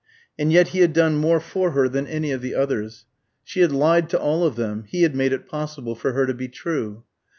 And 0.39 0.51
yet 0.51 0.69
he 0.69 0.79
had 0.79 0.93
done 0.93 1.17
more 1.17 1.39
for 1.39 1.73
her 1.73 1.87
than 1.87 2.07
any 2.07 2.31
of 2.31 2.41
the 2.41 2.55
others. 2.55 3.05
She 3.43 3.59
had 3.59 3.71
lied 3.71 4.09
to 4.09 4.19
all 4.19 4.43
of 4.43 4.55
them; 4.55 4.85
he 4.87 5.03
had 5.03 5.15
made 5.15 5.31
it 5.31 5.45
possible 5.47 5.93
for 5.93 6.13
her 6.13 6.25
to 6.25 6.33
be 6.33 6.47
true. 6.47 7.03